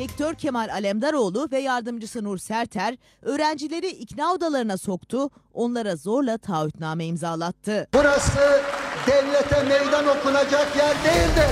Rektör 0.00 0.34
Kemal 0.34 0.68
Alemdaroğlu 0.72 1.48
ve 1.52 1.58
yardımcısı 1.58 2.24
Nur 2.24 2.38
Serter 2.38 2.96
öğrencileri 3.22 3.88
ikna 3.88 4.32
odalarına 4.32 4.76
soktu, 4.76 5.30
onlara 5.54 5.96
zorla 5.96 6.38
taahhütname 6.38 7.06
imzalattı. 7.06 7.88
Burası 7.94 8.60
devlete 9.06 9.62
meydan 9.62 10.06
okunacak 10.08 10.76
yer 10.76 10.94
değildir. 11.04 11.50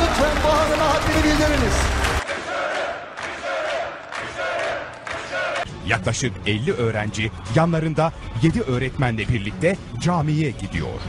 Lütfen 0.00 0.36
bu 0.44 0.48
hanıma 0.48 0.94
haddini 0.94 1.24
bildiriniz. 1.24 1.74
Yaklaşık 5.86 6.32
50 6.46 6.72
öğrenci 6.72 7.30
yanlarında 7.54 8.12
7 8.42 8.60
öğretmenle 8.60 9.28
birlikte 9.28 9.76
camiye 10.02 10.50
gidiyor. 10.50 11.00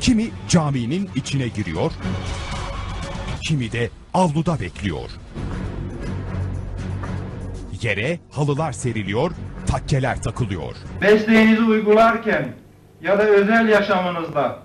Kimi 0.00 0.30
caminin 0.48 1.10
içine 1.14 1.48
giriyor, 1.48 1.92
kimi 3.46 3.72
de 3.72 3.90
avluda 4.14 4.60
bekliyor. 4.60 5.10
Yere 7.82 8.18
halılar 8.30 8.72
seriliyor, 8.72 9.30
takkeler 9.66 10.22
takılıyor. 10.22 10.76
Mesleğinizi 11.00 11.62
uygularken 11.62 12.48
ya 13.02 13.18
da 13.18 13.22
özel 13.22 13.68
yaşamınızda 13.68 14.58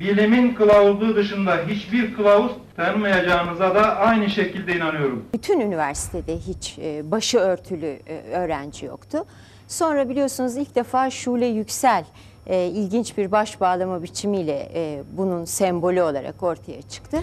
bilimin 0.00 0.54
kılavuzu 0.54 1.16
dışında 1.16 1.56
hiçbir 1.68 2.14
kılavuz 2.14 2.52
tanımayacağınıza 2.76 3.74
da 3.74 3.96
aynı 3.96 4.30
şekilde 4.30 4.76
inanıyorum. 4.76 5.24
Bütün 5.34 5.60
üniversitede 5.60 6.36
hiç 6.36 6.78
e, 6.78 7.10
başı 7.10 7.38
örtülü 7.38 7.98
e, 8.06 8.16
öğrenci 8.32 8.86
yoktu. 8.86 9.24
Sonra 9.68 10.08
biliyorsunuz 10.08 10.56
ilk 10.56 10.74
defa 10.74 11.10
Şule 11.10 11.46
Yüksel 11.46 12.04
e, 12.46 12.66
ilginç 12.66 13.18
bir 13.18 13.32
baş 13.32 13.60
bağlama 13.60 14.02
biçimiyle 14.02 14.72
bunun 15.12 15.44
sembolü 15.44 16.02
olarak 16.02 16.42
ortaya 16.42 16.82
çıktı. 16.82 17.18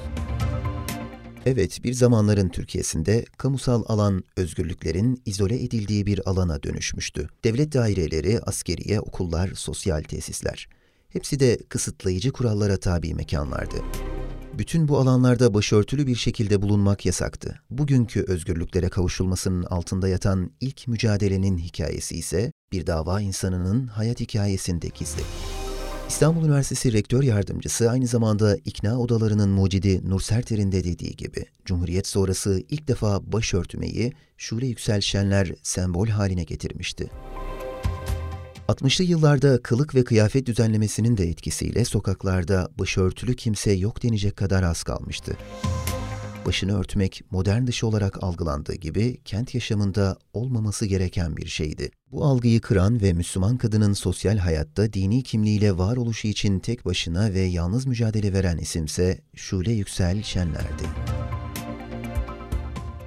Evet, 1.50 1.84
bir 1.84 1.94
zamanların 1.94 2.50
Türkiye'sinde 2.50 3.26
kamusal 3.38 3.84
alan 3.88 4.23
özgürlüklerin 4.38 5.22
izole 5.26 5.64
edildiği 5.64 6.06
bir 6.06 6.30
alana 6.30 6.64
dönüşmüştü. 6.64 7.30
Devlet 7.44 7.73
daireleri, 7.73 8.40
askeriye, 8.40 9.00
okullar, 9.00 9.52
sosyal 9.56 10.03
tesisler. 10.03 10.70
Hepsi 11.09 11.40
de 11.40 11.58
kısıtlayıcı 11.70 12.31
kurallara 12.31 12.78
tabi 12.78 13.14
mekanlardı. 13.14 13.75
Bütün 14.53 14.88
bu 14.88 14.98
alanlarda 14.98 15.53
başörtülü 15.53 16.08
bir 16.08 16.16
şekilde 16.16 16.62
bulunmak 16.62 17.06
yasaktı. 17.06 17.59
Bugünkü 17.70 18.25
özgürlüklere 18.28 18.90
kavuşulmasının 18.90 19.64
altında 19.64 20.08
yatan 20.08 20.52
ilk 20.62 20.88
mücadelenin 20.88 21.58
hikayesi 21.58 22.16
ise 22.16 22.52
bir 22.72 22.88
dava 22.88 23.22
insanının 23.22 23.88
hayat 23.88 24.20
hikayesinde 24.20 24.88
gizli. 24.88 25.22
İstanbul 26.09 26.45
Üniversitesi 26.45 26.94
Rektör 26.94 27.23
Yardımcısı 27.23 27.89
aynı 27.91 28.08
zamanda 28.08 28.55
ikna 28.66 29.00
odalarının 29.00 29.50
mucidi 29.50 30.09
Nur 30.09 30.22
Serter'in 30.22 30.72
de 30.72 30.83
dediği 30.83 31.16
gibi 31.16 31.45
Cumhuriyet 31.66 32.08
sonrası 32.08 32.63
ilk 32.69 32.88
defa 32.88 33.31
başörtümeyi 33.31 34.13
Şule 34.38 34.67
Yüksel 34.67 35.02
Şenler 35.02 35.52
sembol 35.63 36.08
haline 36.08 36.44
getirmişti. 36.44 37.09
60'lı 38.67 39.03
yıllarda 39.03 39.61
kılık 39.61 39.95
ve 39.95 40.03
kıyafet 40.03 40.45
düzenlemesinin 40.45 41.17
de 41.17 41.30
etkisiyle 41.30 41.85
sokaklarda 41.85 42.69
başörtülü 42.80 43.35
kimse 43.35 43.72
yok 43.72 44.03
denecek 44.03 44.38
kadar 44.38 44.63
az 44.63 44.83
kalmıştı. 44.83 45.38
Başını 46.48 46.80
örtmek 46.80 47.22
modern 47.31 47.67
dışı 47.67 47.88
olarak 47.88 48.23
algılandığı 48.23 48.76
gibi 48.76 49.17
kent 49.26 49.56
yaşamında 49.56 50.17
olmaması 50.34 50.86
gereken 50.86 51.38
bir 51.38 51.45
şeydi. 51.45 51.90
Bu 52.12 52.26
algıyı 52.26 52.62
kıran 52.62 53.02
ve 53.02 53.14
Müslüman 53.14 53.58
kadının 53.58 53.94
sosyal 53.94 54.38
hayatta 54.38 54.94
dini 54.94 55.23
kimliğiyle 55.23 55.78
varoluşu 55.78 56.28
için 56.28 56.59
tek 56.59 56.86
başına 56.86 57.34
ve 57.34 57.40
yalnız 57.40 57.88
mücadele 57.88 58.34
veren 58.34 58.58
isimse 58.58 59.18
Şule 59.36 59.72
Yüksel 59.72 60.23
Şenler'di. 60.23 60.84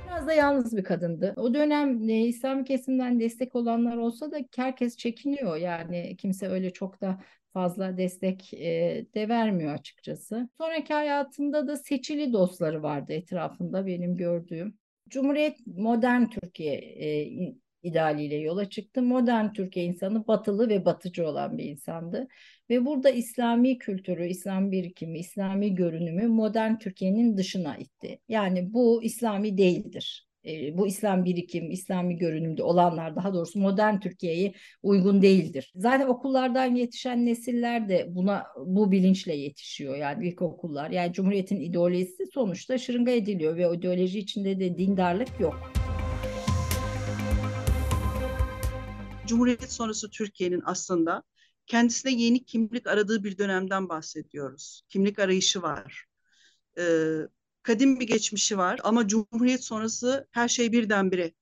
Biraz 0.07 0.27
da 0.27 0.33
yalnız 0.33 0.77
bir 0.77 0.85
kadındı. 0.85 1.35
O 1.37 1.55
dönem 1.55 2.09
e, 2.09 2.27
İslami 2.27 2.65
kesimden 2.65 3.21
destek 3.21 3.55
olanlar 3.55 3.97
olsa 3.97 4.31
da 4.31 4.39
herkes 4.57 4.97
çekiniyor. 4.97 5.57
Yani 5.57 6.17
kimse 6.17 6.49
öyle 6.49 6.71
çok 6.71 7.01
da 7.01 7.21
fazla 7.53 7.97
destek 7.99 8.53
de 9.15 9.29
vermiyor 9.29 9.75
açıkçası. 9.75 10.49
Sonraki 10.59 10.95
hayatında 10.95 11.67
da 11.67 11.77
seçili 11.77 12.33
dostları 12.33 12.83
vardı 12.83 13.13
etrafında 13.13 13.87
benim 13.87 14.17
gördüğüm. 14.17 14.75
Cumhuriyet 15.09 15.57
modern 15.67 16.27
Türkiye 16.27 16.81
idealiyle 17.83 18.37
yola 18.37 18.71
çıktı. 18.71 19.03
Modern 19.03 19.53
Türkiye 19.53 19.87
insanı 19.87 20.27
batılı 20.27 20.69
ve 20.69 20.85
batıcı 20.85 21.27
olan 21.27 21.59
bir 21.59 21.65
insandı. 21.65 22.29
Ve 22.71 22.87
burada 22.87 23.11
İslami 23.11 23.79
kültürü, 23.79 24.27
İslam 24.27 24.73
birikimi, 24.73 25.19
İslami 25.19 25.75
görünümü 25.75 26.27
modern 26.27 26.79
Türkiye'nin 26.79 27.37
dışına 27.37 27.77
itti. 27.77 28.19
Yani 28.29 28.73
bu 28.73 29.03
İslami 29.03 29.59
değildir. 29.59 30.30
Bu 30.73 30.87
İslam 30.87 31.25
birikim, 31.25 31.71
İslami 31.71 32.17
görünümde 32.17 32.63
olanlar 32.63 33.17
daha 33.17 33.35
doğrusu 33.35 33.59
modern 33.59 34.01
Türkiye'ye 34.01 34.55
uygun 34.83 35.23
değildir. 35.23 35.73
Zaten 35.77 36.07
okullardan 36.07 36.75
yetişen 36.75 37.27
nesiller 37.27 37.89
de 37.89 38.07
buna 38.09 38.47
bu 38.67 38.93
bilinçle 38.93 39.35
yetişiyor 39.35 39.97
yani 39.97 40.29
ilkokullar. 40.29 40.91
Yani 40.91 41.13
Cumhuriyet'in 41.13 41.61
ideolojisi 41.61 42.27
sonuçta 42.35 42.79
şırınga 42.79 43.11
ediliyor 43.11 43.57
ve 43.57 43.77
ideoloji 43.77 44.19
içinde 44.19 44.61
de 44.61 44.79
dindarlık 44.79 45.41
yok. 45.41 45.73
Cumhuriyet 49.27 49.73
sonrası 49.73 50.11
Türkiye'nin 50.11 50.63
aslında 50.65 51.23
kendisine 51.67 52.13
yeni 52.13 52.45
kimlik 52.45 52.87
aradığı 52.87 53.25
bir 53.25 53.39
dönemden 53.39 53.89
bahsediyoruz. 53.89 54.83
Kimlik 54.89 55.19
arayışı 55.19 55.63
var. 55.63 56.05
Ee, 56.79 56.83
kadim 57.63 58.01
bir 58.01 58.07
geçmişi 58.07 58.59
var 58.59 58.81
ama 58.85 59.09
Cumhuriyet 59.09 59.65
sonrası 59.65 60.29
her 60.31 60.49
şey 60.49 60.73
birdenbire 60.73 61.33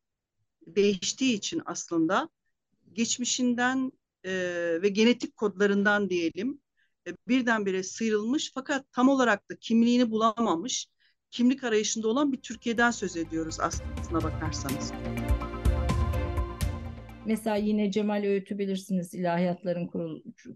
değiştiği 0.66 1.34
için 1.34 1.62
aslında 1.66 2.28
geçmişinden 2.92 3.92
e, 4.24 4.32
ve 4.82 4.88
genetik 4.88 5.36
kodlarından 5.36 6.10
diyelim 6.10 6.60
e, 7.06 7.10
birdenbire 7.28 7.82
sıyrılmış 7.82 8.52
fakat 8.54 8.92
tam 8.92 9.08
olarak 9.08 9.50
da 9.50 9.56
kimliğini 9.56 10.10
bulamamış, 10.10 10.88
kimlik 11.30 11.64
arayışında 11.64 12.08
olan 12.08 12.32
bir 12.32 12.40
Türkiye'den 12.42 12.90
söz 12.90 13.16
ediyoruz 13.16 13.60
aslına 13.60 14.22
bakarsanız. 14.22 14.92
Mesela 17.28 17.56
yine 17.56 17.91
Cemal 17.91 18.25
Öğüt'ü 18.25 18.59
bilirsiniz 18.59 19.15
ilahiyatların 19.15 19.91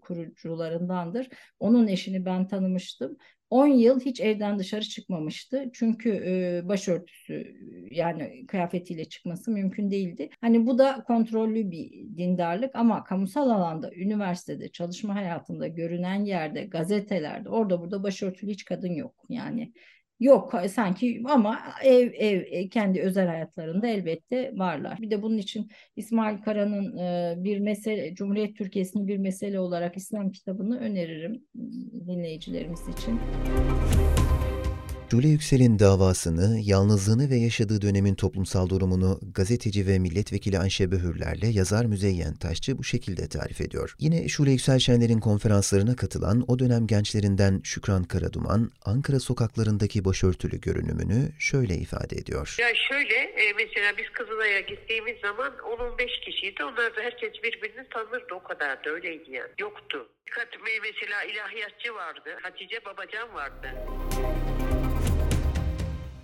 kurucularındandır. 0.01 1.27
Onun 1.59 1.87
eşini 1.87 2.25
ben 2.25 2.47
tanımıştım. 2.47 3.17
10 3.49 3.67
yıl 3.67 3.99
hiç 3.99 4.21
evden 4.21 4.59
dışarı 4.59 4.81
çıkmamıştı. 4.81 5.69
Çünkü 5.73 6.09
e, 6.09 6.61
başörtüsü 6.67 7.55
yani 7.91 8.45
kıyafetiyle 8.47 9.05
çıkması 9.05 9.51
mümkün 9.51 9.91
değildi. 9.91 10.29
Hani 10.41 10.65
bu 10.65 10.77
da 10.77 11.03
kontrollü 11.07 11.71
bir 11.71 11.91
dindarlık 12.17 12.75
ama 12.75 13.03
kamusal 13.03 13.49
alanda, 13.49 13.91
üniversitede, 13.95 14.71
çalışma 14.71 15.15
hayatında 15.15 15.67
görünen 15.67 16.25
yerde, 16.25 16.63
gazetelerde 16.63 17.49
orada 17.49 17.81
burada 17.81 18.03
başörtülü 18.03 18.51
hiç 18.51 18.65
kadın 18.65 18.93
yok. 18.93 19.25
Yani 19.29 19.73
Yok 20.23 20.53
sanki 20.71 21.21
ama 21.25 21.59
ev 21.83 22.11
ev 22.13 22.41
e, 22.51 22.69
kendi 22.69 23.01
özel 23.01 23.27
hayatlarında 23.27 23.87
elbette 23.87 24.51
varlar. 24.55 24.97
Bir 25.01 25.11
de 25.11 25.21
bunun 25.21 25.37
için 25.37 25.71
İsmail 25.95 26.41
Kara'nın 26.41 26.97
e, 26.97 27.35
bir 27.37 27.59
mesele 27.59 28.15
Cumhuriyet 28.15 28.57
Türkiye'sini 28.57 29.07
bir 29.07 29.17
mesele 29.17 29.59
olarak 29.59 29.97
İslam 29.97 30.31
kitabını 30.31 30.79
öneririm 30.79 31.43
dinleyicilerimiz 32.07 32.81
için. 32.87 33.19
Şule 35.13 35.27
Yüksel'in 35.27 35.79
davasını, 35.79 36.59
yalnızlığını 36.63 37.29
ve 37.29 37.35
yaşadığı 37.35 37.81
dönemin 37.81 38.15
toplumsal 38.15 38.69
durumunu 38.69 39.19
gazeteci 39.35 39.87
ve 39.87 39.99
milletvekili 39.99 40.59
Ayşe 40.59 40.91
Böhürler'le 40.91 41.49
yazar 41.59 41.85
Müzeyyen 41.85 42.35
Taşçı 42.35 42.77
bu 42.77 42.83
şekilde 42.83 43.29
tarif 43.29 43.61
ediyor. 43.61 43.95
Yine 43.99 44.27
Şule 44.27 44.51
Yüksel 44.51 44.79
Şenler'in 44.79 45.19
konferanslarına 45.19 45.95
katılan 45.95 46.45
o 46.47 46.59
dönem 46.59 46.87
gençlerinden 46.87 47.61
Şükran 47.63 48.03
Karaduman, 48.03 48.71
Ankara 48.85 49.19
sokaklarındaki 49.19 50.05
başörtülü 50.05 50.61
görünümünü 50.61 51.31
şöyle 51.39 51.75
ifade 51.75 52.15
ediyor. 52.15 52.55
Ya 52.59 52.75
şöyle, 52.75 53.15
e, 53.15 53.53
mesela 53.53 53.97
biz 53.97 54.09
Kızılay'a 54.09 54.59
gittiğimiz 54.59 55.17
zaman 55.21 55.51
10-15 55.57 56.19
kişiydi. 56.25 56.63
Onlar 56.63 56.95
da 56.95 57.01
herkes 57.01 57.33
birbirini 57.43 57.89
tanırdı. 57.89 58.33
O 58.33 58.43
kadar 58.43 58.83
da 58.85 58.89
öyleydi 58.89 59.31
yani. 59.31 59.51
Yoktu. 59.59 60.09
Mesela 60.83 61.23
ilahiyatçı 61.23 61.93
vardı. 61.93 62.29
Hatice 62.41 62.85
Babacan 62.85 63.33
vardı. 63.33 63.67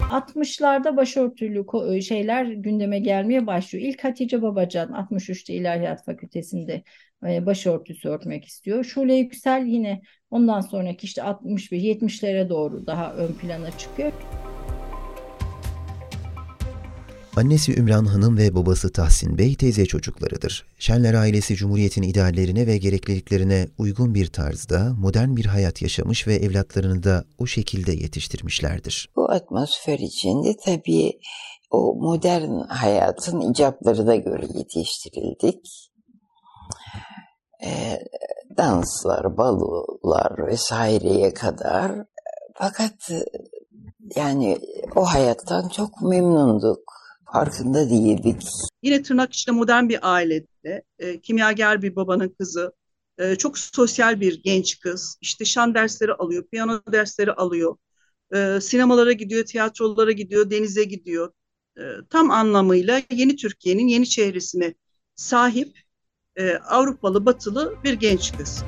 60'larda 0.09 0.97
başörtülü 0.97 1.65
e, 1.95 2.01
şeyler 2.01 2.45
gündeme 2.45 2.99
gelmeye 2.99 3.47
başlıyor. 3.47 3.85
İlk 3.85 4.03
Hatice 4.03 4.41
Babacan 4.41 4.89
63'te 4.89 5.53
İlahiyat 5.53 6.05
Fakültesinde 6.05 6.83
e, 7.27 7.45
başörtüsü 7.45 8.09
örtmek 8.09 8.45
istiyor. 8.45 8.83
Şule 8.83 9.15
Yüksel 9.15 9.65
yine 9.65 10.01
ondan 10.29 10.61
sonraki 10.61 11.05
işte 11.05 11.23
61 11.23 11.77
70'lere 11.77 12.49
doğru 12.49 12.87
daha 12.87 13.13
ön 13.13 13.33
plana 13.33 13.77
çıkıyor. 13.77 14.11
Annesi 17.39 17.79
Ümran 17.79 18.05
Hanım 18.05 18.37
ve 18.37 18.55
babası 18.55 18.91
Tahsin 18.93 19.37
Bey 19.37 19.55
teyze 19.55 19.85
çocuklarıdır. 19.85 20.65
Şenler 20.79 21.13
ailesi 21.13 21.55
Cumhuriyet'in 21.55 22.01
ideallerine 22.01 22.67
ve 22.67 22.77
gerekliliklerine 22.77 23.67
uygun 23.77 24.15
bir 24.15 24.27
tarzda 24.27 24.93
modern 24.99 25.35
bir 25.35 25.45
hayat 25.45 25.81
yaşamış 25.81 26.27
ve 26.27 26.35
evlatlarını 26.35 27.03
da 27.03 27.23
o 27.37 27.45
şekilde 27.45 27.91
yetiştirmişlerdir. 27.91 29.09
Bu 29.15 29.31
atmosfer 29.31 29.99
içinde 29.99 30.57
tabii 30.65 31.19
o 31.71 31.95
modern 31.95 32.59
hayatın 32.69 33.51
icaplarına 33.51 34.15
göre 34.15 34.47
yetiştirildik. 34.53 35.91
Ee, 37.65 37.99
danslar, 38.57 39.37
balolar 39.37 40.47
vesaireye 40.47 41.33
kadar. 41.33 41.91
Fakat 42.55 43.11
e, 43.11 43.23
yani 44.15 44.57
o 44.95 45.05
hayattan 45.05 45.69
çok 45.69 46.01
memnunduk. 46.01 46.98
Farkında 47.33 47.89
değildik. 47.89 48.43
Yine 48.83 49.03
tırnak 49.03 49.33
içinde 49.33 49.55
modern 49.55 49.89
bir 49.89 49.99
ailede, 50.01 50.83
e, 50.99 51.19
kimyager 51.21 51.81
bir 51.81 51.95
babanın 51.95 52.29
kızı, 52.39 52.73
e, 53.17 53.35
çok 53.35 53.57
sosyal 53.57 54.21
bir 54.21 54.43
genç 54.43 54.79
kız. 54.79 55.17
İşte 55.21 55.45
şan 55.45 55.73
dersleri 55.73 56.13
alıyor, 56.13 56.43
piyano 56.51 56.81
dersleri 56.91 57.33
alıyor. 57.33 57.75
E, 58.35 58.61
sinemalara 58.61 59.11
gidiyor, 59.11 59.45
tiyatrolara 59.45 60.11
gidiyor, 60.11 60.49
denize 60.49 60.83
gidiyor. 60.83 61.31
E, 61.77 61.81
tam 62.09 62.31
anlamıyla 62.31 63.01
yeni 63.11 63.35
Türkiye'nin 63.35 63.87
yeni 63.87 64.09
çehresine 64.09 64.73
sahip 65.15 65.77
e, 66.35 66.53
Avrupalı, 66.53 67.25
batılı 67.25 67.75
bir 67.83 67.93
genç 67.93 68.37
kız. 68.37 68.63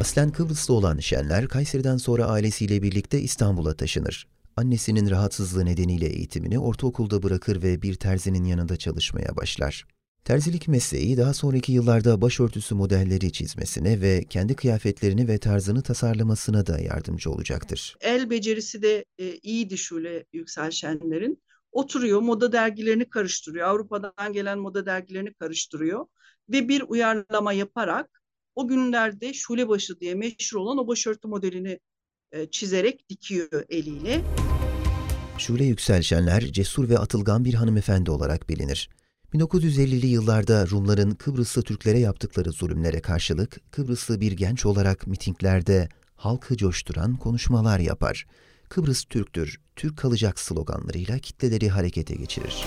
Aslen 0.00 0.30
Kıbrıslı 0.32 0.74
olan 0.74 0.98
Şenler, 0.98 1.48
Kayseri'den 1.48 1.96
sonra 1.96 2.24
ailesiyle 2.24 2.82
birlikte 2.82 3.20
İstanbul'a 3.20 3.74
taşınır. 3.74 4.33
Annesinin 4.56 5.10
rahatsızlığı 5.10 5.64
nedeniyle 5.64 6.06
eğitimini 6.06 6.58
ortaokulda 6.58 7.22
bırakır 7.22 7.62
ve 7.62 7.82
bir 7.82 7.94
terzinin 7.94 8.44
yanında 8.44 8.76
çalışmaya 8.76 9.36
başlar. 9.36 9.86
Terzilik 10.24 10.68
mesleği 10.68 11.16
daha 11.16 11.34
sonraki 11.34 11.72
yıllarda 11.72 12.20
başörtüsü 12.20 12.74
modelleri 12.74 13.32
çizmesine 13.32 14.00
ve 14.00 14.24
kendi 14.24 14.56
kıyafetlerini 14.56 15.28
ve 15.28 15.38
tarzını 15.38 15.82
tasarlamasına 15.82 16.66
da 16.66 16.78
yardımcı 16.78 17.30
olacaktır. 17.30 17.96
El 18.00 18.30
becerisi 18.30 18.82
de 18.82 19.04
e, 19.18 19.34
iyiydi 19.34 19.78
Şule 19.78 20.24
Yüksel 20.32 20.70
Şenler'in. 20.70 21.42
Oturuyor, 21.72 22.20
moda 22.20 22.52
dergilerini 22.52 23.10
karıştırıyor. 23.10 23.68
Avrupa'dan 23.68 24.32
gelen 24.32 24.58
moda 24.58 24.86
dergilerini 24.86 25.34
karıştırıyor. 25.34 26.06
Ve 26.48 26.68
bir 26.68 26.84
uyarlama 26.88 27.52
yaparak 27.52 28.22
o 28.54 28.68
günlerde 28.68 29.32
Şulebaşı 29.34 30.00
diye 30.00 30.14
meşhur 30.14 30.58
olan 30.58 30.78
o 30.78 30.86
başörtü 30.86 31.28
modelini 31.28 31.78
e, 32.34 32.50
çizerek 32.50 33.08
dikiyor 33.08 33.64
eliyle. 33.68 34.20
Şule 35.38 35.64
Yüksel 35.64 36.02
Şenler 36.02 36.40
cesur 36.40 36.88
ve 36.88 36.98
atılgan 36.98 37.44
bir 37.44 37.54
hanımefendi 37.54 38.10
olarak 38.10 38.48
bilinir. 38.48 38.90
1950'li 39.34 40.06
yıllarda 40.06 40.66
Rumların 40.66 41.10
Kıbrıslı 41.10 41.62
Türklere 41.62 41.98
yaptıkları 41.98 42.52
zulümlere 42.52 43.00
karşılık 43.00 43.72
Kıbrıslı 43.72 44.20
bir 44.20 44.32
genç 44.32 44.66
olarak 44.66 45.06
mitinglerde 45.06 45.88
halkı 46.16 46.56
coşturan 46.56 47.16
konuşmalar 47.16 47.78
yapar. 47.78 48.26
Kıbrıs 48.68 49.04
Türktür, 49.04 49.60
Türk 49.76 49.96
kalacak 49.96 50.40
sloganlarıyla 50.40 51.18
kitleleri 51.18 51.68
harekete 51.68 52.14
geçirir. 52.14 52.64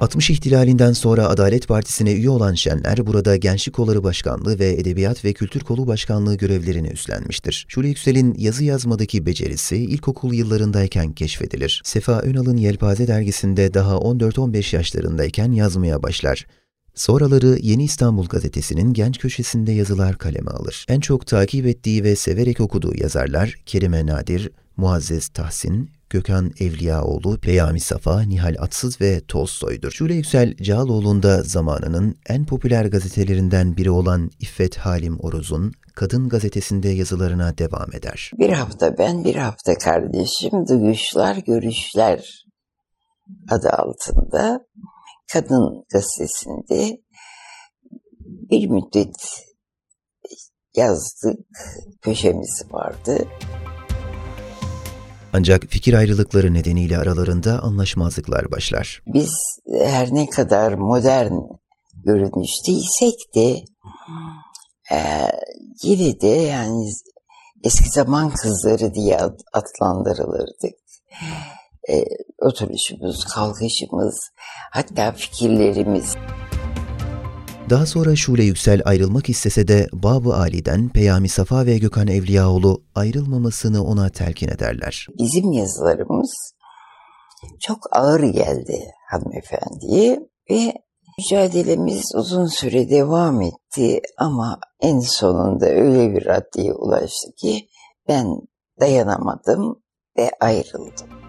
60 0.00 0.30
ihtilalinden 0.30 0.92
sonra 0.92 1.28
Adalet 1.28 1.68
Partisi'ne 1.68 2.12
üye 2.12 2.30
olan 2.30 2.54
Şenler, 2.54 3.06
burada 3.06 3.36
Gençlik 3.36 3.74
Kolları 3.74 4.04
Başkanlığı 4.04 4.58
ve 4.58 4.72
Edebiyat 4.72 5.24
ve 5.24 5.32
Kültür 5.32 5.60
Kolu 5.60 5.86
Başkanlığı 5.86 6.34
görevlerini 6.34 6.88
üstlenmiştir. 6.88 7.66
Şule 7.68 7.88
Yüksel'in 7.88 8.34
yazı 8.38 8.64
yazmadaki 8.64 9.26
becerisi 9.26 9.76
ilkokul 9.76 10.32
yıllarındayken 10.32 11.12
keşfedilir. 11.12 11.82
Sefa 11.84 12.20
Önal'ın 12.20 12.56
Yelpaze 12.56 13.06
dergisinde 13.06 13.74
daha 13.74 13.94
14-15 13.94 14.76
yaşlarındayken 14.76 15.52
yazmaya 15.52 16.02
başlar. 16.02 16.46
Sonraları 16.94 17.58
Yeni 17.60 17.84
İstanbul 17.84 18.26
gazetesinin 18.26 18.92
genç 18.92 19.18
köşesinde 19.18 19.72
yazılar 19.72 20.18
kaleme 20.18 20.50
alır. 20.50 20.86
En 20.88 21.00
çok 21.00 21.26
takip 21.26 21.66
ettiği 21.66 22.04
ve 22.04 22.16
severek 22.16 22.60
okuduğu 22.60 22.94
yazarlar 22.96 23.54
Kerime 23.66 24.06
Nadir, 24.06 24.50
Muazzez 24.76 25.28
Tahsin, 25.28 25.90
Gökhan 26.10 26.52
Evliyaoğlu, 26.60 27.40
Peyami 27.40 27.80
Safa, 27.80 28.20
Nihal 28.20 28.56
Atsız 28.58 29.00
ve 29.00 29.20
Tolstoy'dur. 29.28 29.90
Şule 29.90 30.14
Yüksel, 30.14 30.56
Cağaloğlu'nda 30.56 31.42
zamanının 31.42 32.16
en 32.28 32.46
popüler 32.46 32.84
gazetelerinden 32.84 33.76
biri 33.76 33.90
olan 33.90 34.30
İffet 34.40 34.76
Halim 34.76 35.20
Oruz'un 35.20 35.72
Kadın 35.94 36.28
Gazetesi'nde 36.28 36.88
yazılarına 36.88 37.58
devam 37.58 37.94
eder. 37.94 38.30
Bir 38.38 38.50
hafta 38.50 38.98
ben, 38.98 39.24
bir 39.24 39.36
hafta 39.36 39.74
kardeşim, 39.74 40.66
duyuşlar, 40.68 41.36
görüşler 41.36 42.44
adı 43.50 43.68
altında 43.68 44.66
Kadın 45.32 45.84
Gazetesi'nde 45.92 46.98
bir 48.50 48.68
müddet 48.68 49.44
yazdık, 50.76 51.46
köşemiz 52.02 52.62
vardı. 52.70 53.28
Ancak 55.36 55.62
fikir 55.68 55.94
ayrılıkları 55.94 56.54
nedeniyle 56.54 56.98
aralarında 56.98 57.62
anlaşmazlıklar 57.62 58.50
başlar. 58.50 59.02
Biz 59.06 59.30
her 59.84 60.08
ne 60.14 60.26
kadar 60.26 60.72
modern 60.72 61.32
görünüşteysek 61.94 63.14
de 63.34 63.56
e, 64.92 64.98
yine 65.82 66.20
de 66.20 66.26
yani 66.26 66.90
eski 67.64 67.88
zaman 67.90 68.30
kızları 68.30 68.94
diye 68.94 69.16
ad- 69.16 69.40
adlandırılırdık. 69.52 70.74
E, 71.90 72.04
oturuşumuz, 72.38 73.24
kalkışımız, 73.24 74.16
hatta 74.72 75.12
fikirlerimiz. 75.12 76.14
Daha 77.70 77.86
sonra 77.86 78.16
Şule 78.16 78.44
Yüksel 78.44 78.82
ayrılmak 78.84 79.28
istese 79.28 79.68
de 79.68 79.88
Bab-ı 79.92 80.34
Ali'den 80.34 80.88
Peyami 80.88 81.28
Safa 81.28 81.66
ve 81.66 81.78
Gökhan 81.78 82.08
Evliyaoğlu 82.08 82.82
ayrılmamasını 82.94 83.84
ona 83.84 84.08
telkin 84.08 84.48
ederler. 84.48 85.06
Bizim 85.18 85.52
yazılarımız 85.52 86.54
çok 87.60 87.78
ağır 87.92 88.20
geldi 88.20 88.80
hanımefendiye 89.10 90.20
ve 90.50 90.72
mücadelemiz 91.18 92.14
uzun 92.14 92.46
süre 92.46 92.90
devam 92.90 93.42
etti 93.42 94.00
ama 94.18 94.58
en 94.80 95.00
sonunda 95.00 95.66
öyle 95.66 96.14
bir 96.14 96.26
raddeye 96.26 96.72
ulaştı 96.72 97.32
ki 97.36 97.68
ben 98.08 98.26
dayanamadım 98.80 99.82
ve 100.18 100.30
ayrıldım. 100.40 101.23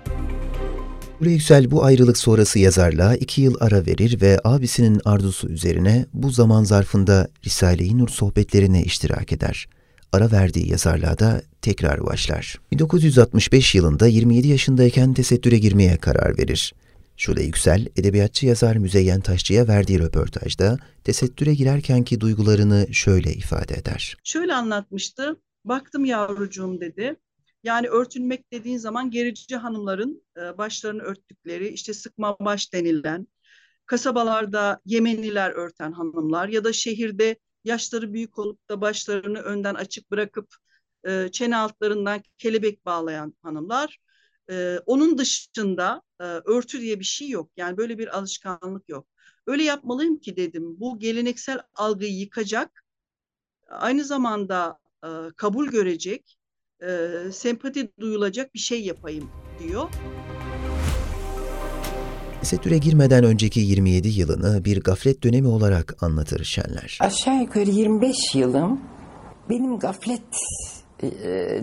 Şule 1.20 1.32
Yüksel 1.32 1.72
bu 1.72 1.84
ayrılık 1.84 2.18
sonrası 2.18 2.60
yazarlığa 2.60 3.16
iki 3.16 3.42
yıl 3.42 3.56
ara 3.60 3.86
verir 3.86 4.22
ve 4.22 4.40
abisinin 4.44 5.02
arzusu 5.06 5.50
üzerine 5.50 6.06
bu 6.14 6.30
zaman 6.30 6.64
zarfında 6.64 7.28
Risale-i 7.46 7.98
Nur 7.98 8.08
sohbetlerine 8.08 8.84
iştirak 8.84 9.34
eder. 9.34 9.68
Ara 10.12 10.32
verdiği 10.32 10.70
yazarlığa 10.72 11.20
da 11.20 11.42
tekrar 11.62 12.06
başlar. 12.06 12.60
1965 12.72 13.76
yılında 13.76 14.08
27 14.08 14.48
yaşındayken 14.48 15.14
tesettüre 15.14 15.58
girmeye 15.58 15.98
karar 15.98 16.38
verir. 16.38 16.74
Şule 17.18 17.44
Yüksel, 17.44 17.88
edebiyatçı 17.96 18.46
yazar 18.46 18.76
Müzeyyen 18.76 19.22
Taşçı'ya 19.22 19.68
verdiği 19.68 20.00
röportajda 20.00 20.78
tesettüre 21.04 21.54
girerkenki 21.54 22.22
duygularını 22.22 22.88
şöyle 22.92 23.34
ifade 23.34 23.74
eder. 23.74 24.18
Şöyle 24.24 24.54
anlatmıştı. 24.54 25.36
Baktım 25.66 26.06
yavrucuğum 26.06 26.82
dedi. 26.82 27.16
Yani 27.66 27.88
örtünmek 27.88 28.52
dediğin 28.52 28.78
zaman 28.78 29.12
gerici 29.12 29.56
hanımların 29.56 30.24
e, 30.38 30.58
başlarını 30.58 31.02
örttükleri 31.02 31.68
işte 31.68 31.94
sıkma 31.94 32.38
baş 32.40 32.74
denilen 32.74 33.28
kasabalarda 33.86 34.82
Yemeniler 34.86 35.52
örten 35.52 35.92
hanımlar 35.92 36.48
ya 36.48 36.64
da 36.64 36.74
şehirde 36.74 37.40
yaşları 37.64 38.14
büyük 38.14 38.40
olup 38.40 38.70
da 38.70 38.82
başlarını 38.82 39.40
önden 39.40 39.76
açık 39.76 40.12
bırakıp 40.12 40.56
e, 41.08 41.30
çene 41.32 41.58
altlarından 41.58 42.24
kelebek 42.38 42.86
bağlayan 42.86 43.36
hanımlar. 43.42 44.00
E, 44.50 44.80
onun 44.86 45.18
dışında 45.18 46.02
e, 46.20 46.24
örtü 46.24 46.82
diye 46.82 47.00
bir 47.00 47.06
şey 47.06 47.30
yok. 47.30 47.52
Yani 47.58 47.78
böyle 47.78 47.98
bir 47.98 48.18
alışkanlık 48.18 48.90
yok. 48.90 49.08
Öyle 49.48 49.64
yapmalıyım 49.64 50.20
ki 50.20 50.38
dedim. 50.38 50.80
Bu 50.80 51.00
geleneksel 51.00 51.60
algıyı 51.76 52.14
yıkacak. 52.20 52.84
Aynı 53.68 54.04
zamanda 54.04 54.80
e, 55.06 55.08
kabul 55.38 55.68
görecek, 55.68 56.38
e, 56.82 57.32
sempati 57.32 57.92
duyulacak 58.00 58.54
bir 58.54 58.60
şey 58.60 58.86
yapayım 58.86 59.30
diyor. 59.60 59.90
Tesettüre 62.42 62.78
girmeden 62.78 63.24
önceki 63.24 63.60
27 63.60 64.08
yılını 64.08 64.66
bir 64.66 64.82
gaflet 64.82 65.24
dönemi 65.24 65.48
olarak 65.48 66.04
anlatır 66.04 66.44
Şenler. 66.44 66.98
Aşağı 67.02 67.42
yukarı 67.42 67.70
25 67.70 68.36
yılım 68.36 68.82
benim 69.50 69.80
gaflet 69.80 70.22
e, 71.04 71.10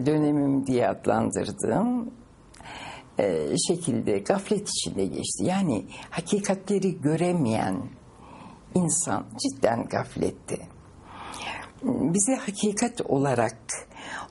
dönemim 0.07 0.67
diye 0.67 0.89
adlandırdığım 0.89 2.11
e, 3.19 3.55
şekilde 3.69 4.19
gaflet 4.19 4.69
içinde 4.69 5.07
geçti. 5.07 5.45
Yani 5.45 5.87
hakikatleri 6.11 7.01
göremeyen 7.01 7.83
insan 8.75 9.25
cidden 9.43 9.85
gafletti. 9.85 10.59
Bize 11.85 12.35
hakikat 12.35 13.01
olarak 13.01 13.57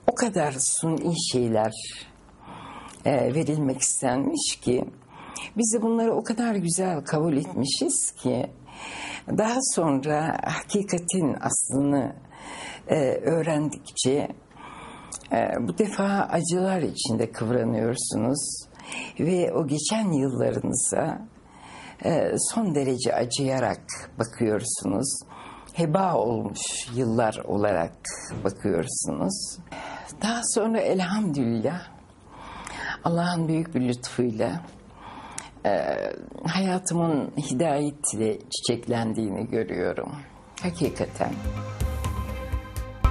o 0.08 0.16
kadar 0.16 0.52
suni 0.52 1.14
şeyler 1.32 1.72
e, 3.06 3.12
verilmek 3.34 3.82
istenmiş 3.82 4.60
ki 4.62 4.86
biz 5.58 5.74
de 5.74 5.82
bunları 5.82 6.14
o 6.14 6.24
kadar 6.24 6.56
güzel 6.56 7.02
kabul 7.02 7.38
etmişiz 7.38 8.12
ki 8.12 8.48
daha 9.28 9.58
sonra 9.76 10.38
hakikatin 10.44 11.36
aslını 11.42 12.16
e, 12.88 12.96
öğrendikçe 13.16 14.28
e, 15.32 15.68
bu 15.68 15.78
defa 15.78 16.28
acılar 16.32 16.82
içinde 16.82 17.32
kıvranıyorsunuz 17.32 18.68
ve 19.20 19.54
o 19.54 19.68
geçen 19.68 20.12
yıllarınıza 20.12 21.28
e, 22.06 22.32
son 22.38 22.76
derece 22.76 23.14
acıyarak 23.14 24.12
bakıyorsunuz. 24.20 25.20
Heba 25.74 26.16
olmuş 26.16 26.60
yıllar 26.96 27.36
olarak 27.46 27.94
bakıyorsunuz. 28.44 29.58
Daha 30.22 30.42
sonra 30.44 30.80
elhamdülillah 30.80 31.82
Allah'ın 33.04 33.48
büyük 33.48 33.76
bir 33.76 33.82
lütfuyla 33.82 34.66
e, 35.66 35.72
hayatımın 36.44 37.32
hidayetle 37.38 38.38
çiçeklendiğini 38.50 39.48
görüyorum. 39.48 40.12
Hakikaten. 40.62 41.34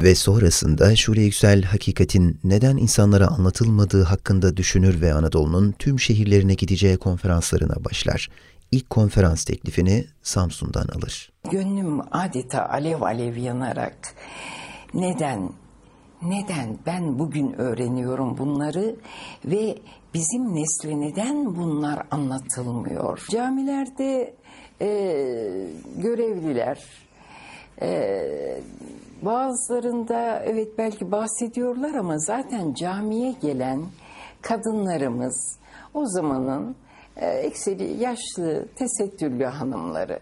Ve 0.02 0.14
sonrasında 0.14 0.96
Şule 0.96 1.22
Yüksel 1.22 1.62
hakikatin 1.62 2.40
neden 2.44 2.76
insanlara 2.76 3.26
anlatılmadığı 3.26 4.02
hakkında 4.02 4.56
düşünür 4.56 5.00
ve 5.00 5.14
Anadolu'nun 5.14 5.74
tüm 5.78 6.00
şehirlerine 6.00 6.54
gideceği 6.54 6.96
konferanslarına 6.96 7.84
başlar. 7.84 8.28
İlk 8.72 8.90
konferans 8.90 9.44
teklifini 9.44 10.04
Samsun'dan 10.22 10.86
alır. 10.88 11.32
Gönlüm 11.50 12.00
adeta 12.10 12.68
alev 12.68 13.00
alev 13.00 13.36
yanarak 13.36 14.14
neden 14.94 15.50
neden 16.22 16.78
ben 16.86 17.18
bugün 17.18 17.52
öğreniyorum 17.52 18.38
bunları 18.38 18.96
ve 19.44 19.78
bizim 20.14 20.54
nesle 20.54 21.00
neden 21.00 21.56
bunlar 21.56 22.02
anlatılmıyor? 22.10 23.26
Camilerde 23.30 24.34
e, 24.80 24.88
görevliler 25.96 26.78
e, 27.82 28.60
bazılarında 29.22 30.42
evet 30.44 30.68
belki 30.78 31.12
bahsediyorlar 31.12 31.94
ama 31.94 32.18
zaten 32.18 32.74
camiye 32.74 33.34
gelen 33.42 33.82
kadınlarımız 34.42 35.58
o 35.94 36.06
zamanın 36.06 36.76
ekseri 37.26 38.02
yaşlı 38.02 38.68
tesettürlü 38.76 39.44
hanımları. 39.44 40.20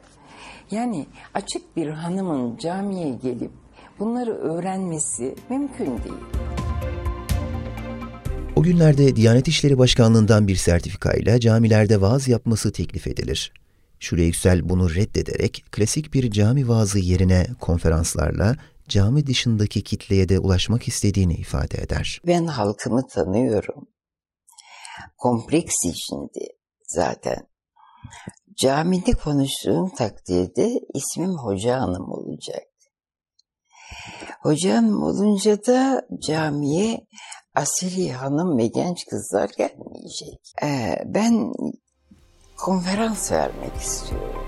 Yani 0.70 1.06
açık 1.34 1.76
bir 1.76 1.88
hanımın 1.88 2.56
camiye 2.56 3.10
gelip 3.22 3.50
bunları 3.98 4.34
öğrenmesi 4.34 5.34
mümkün 5.50 5.86
değil. 5.86 6.48
O 8.56 8.62
günlerde 8.62 9.16
Diyanet 9.16 9.48
İşleri 9.48 9.78
Başkanlığı'ndan 9.78 10.48
bir 10.48 10.56
sertifikayla 10.56 11.40
camilerde 11.40 12.00
vaaz 12.00 12.28
yapması 12.28 12.72
teklif 12.72 13.06
edilir. 13.06 13.52
Şule 14.00 14.22
Yüksel 14.22 14.68
bunu 14.68 14.94
reddederek 14.94 15.64
klasik 15.72 16.14
bir 16.14 16.30
cami 16.30 16.68
vaazı 16.68 16.98
yerine 16.98 17.46
konferanslarla 17.60 18.56
cami 18.88 19.26
dışındaki 19.26 19.82
kitleye 19.82 20.28
de 20.28 20.38
ulaşmak 20.38 20.88
istediğini 20.88 21.34
ifade 21.34 21.82
eder. 21.82 22.20
Ben 22.26 22.46
halkımı 22.46 23.06
tanıyorum. 23.06 23.88
Kompleks 25.18 25.74
içindi 25.84 26.57
zaten. 26.88 27.48
Camide 28.56 29.12
konuştuğum 29.12 29.90
takdirde 29.94 30.70
ismim 30.94 31.34
Hoca 31.38 31.80
Hanım 31.80 32.12
olacak. 32.12 32.62
Hoca 34.42 34.76
Hanım 34.76 35.02
olunca 35.02 35.66
da 35.66 36.06
camiye 36.26 37.06
asili 37.54 38.12
hanım 38.12 38.58
ve 38.58 38.66
genç 38.66 39.04
kızlar 39.10 39.50
gelmeyecek. 39.58 40.40
Ee, 40.62 41.02
ben 41.06 41.52
konferans 42.56 43.32
vermek 43.32 43.76
istiyorum. 43.76 44.44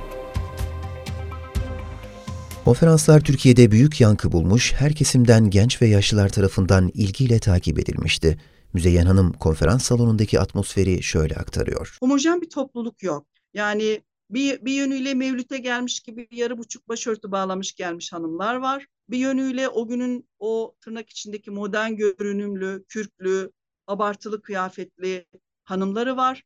Konferanslar 2.64 3.20
Türkiye'de 3.20 3.70
büyük 3.70 4.00
yankı 4.00 4.32
bulmuş, 4.32 4.72
her 4.72 4.92
kesimden 4.92 5.50
genç 5.50 5.82
ve 5.82 5.86
yaşlılar 5.86 6.28
tarafından 6.28 6.90
ilgiyle 6.94 7.38
takip 7.38 7.78
edilmişti. 7.78 8.38
Müzeyyen 8.72 9.06
Hanım 9.06 9.32
konferans 9.32 9.82
salonundaki 9.84 10.40
atmosferi 10.40 11.02
şöyle 11.02 11.34
aktarıyor. 11.34 11.96
Homojen 12.00 12.40
bir 12.40 12.50
topluluk 12.50 13.02
yok. 13.02 13.26
Yani 13.54 14.02
bir, 14.30 14.64
bir 14.64 14.72
yönüyle 14.72 15.14
mevlüte 15.14 15.58
gelmiş 15.58 16.00
gibi 16.00 16.28
yarı 16.30 16.58
buçuk 16.58 16.88
başörtü 16.88 17.32
bağlamış 17.32 17.74
gelmiş 17.74 18.12
hanımlar 18.12 18.54
var. 18.54 18.86
Bir 19.08 19.18
yönüyle 19.18 19.68
o 19.68 19.88
günün 19.88 20.28
o 20.38 20.74
tırnak 20.80 21.10
içindeki 21.10 21.50
modern 21.50 21.92
görünümlü, 21.92 22.84
kürklü, 22.88 23.52
abartılı 23.86 24.42
kıyafetli 24.42 25.26
hanımları 25.64 26.16
var. 26.16 26.42